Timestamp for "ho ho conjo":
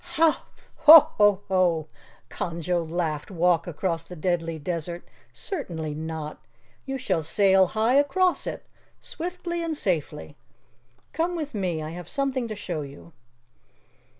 1.19-2.83